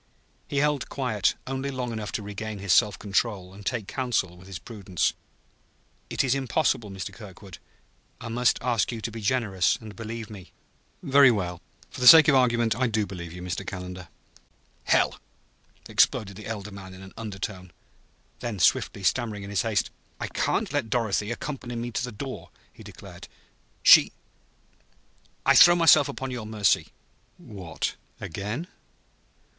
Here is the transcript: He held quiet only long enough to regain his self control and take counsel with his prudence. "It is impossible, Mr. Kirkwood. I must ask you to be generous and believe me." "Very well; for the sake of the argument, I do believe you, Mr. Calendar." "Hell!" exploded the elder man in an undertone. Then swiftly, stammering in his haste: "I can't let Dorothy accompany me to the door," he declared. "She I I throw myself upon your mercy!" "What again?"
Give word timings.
He 0.47 0.57
held 0.57 0.89
quiet 0.89 1.35
only 1.45 1.69
long 1.69 1.91
enough 1.91 2.11
to 2.13 2.23
regain 2.23 2.57
his 2.57 2.73
self 2.73 2.97
control 2.97 3.53
and 3.53 3.63
take 3.63 3.85
counsel 3.87 4.35
with 4.35 4.47
his 4.47 4.57
prudence. 4.57 5.13
"It 6.09 6.23
is 6.23 6.33
impossible, 6.33 6.89
Mr. 6.89 7.13
Kirkwood. 7.13 7.59
I 8.19 8.27
must 8.27 8.57
ask 8.63 8.91
you 8.91 8.99
to 8.99 9.11
be 9.11 9.21
generous 9.21 9.75
and 9.75 9.95
believe 9.95 10.27
me." 10.27 10.53
"Very 11.03 11.29
well; 11.29 11.61
for 11.91 12.01
the 12.01 12.07
sake 12.07 12.27
of 12.27 12.33
the 12.33 12.39
argument, 12.39 12.75
I 12.75 12.87
do 12.87 13.05
believe 13.05 13.31
you, 13.31 13.43
Mr. 13.43 13.63
Calendar." 13.63 14.07
"Hell!" 14.85 15.19
exploded 15.87 16.35
the 16.35 16.47
elder 16.47 16.71
man 16.71 16.95
in 16.95 17.03
an 17.03 17.13
undertone. 17.15 17.71
Then 18.39 18.57
swiftly, 18.57 19.03
stammering 19.03 19.43
in 19.43 19.51
his 19.51 19.61
haste: 19.61 19.91
"I 20.19 20.25
can't 20.29 20.73
let 20.73 20.89
Dorothy 20.89 21.29
accompany 21.29 21.75
me 21.75 21.91
to 21.91 22.03
the 22.03 22.11
door," 22.11 22.49
he 22.73 22.81
declared. 22.81 23.27
"She 23.83 24.13
I 25.45 25.51
I 25.51 25.53
throw 25.55 25.75
myself 25.75 26.09
upon 26.09 26.31
your 26.31 26.47
mercy!" 26.47 26.87
"What 27.37 27.97
again?" 28.19 28.65